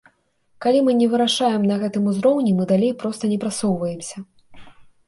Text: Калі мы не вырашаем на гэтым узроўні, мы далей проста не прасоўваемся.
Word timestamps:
Калі 0.65 0.79
мы 0.87 0.95
не 1.01 1.09
вырашаем 1.11 1.67
на 1.73 1.77
гэтым 1.83 2.09
узроўні, 2.13 2.51
мы 2.61 2.69
далей 2.73 2.93
проста 3.05 3.23
не 3.37 3.43
прасоўваемся. 3.47 4.17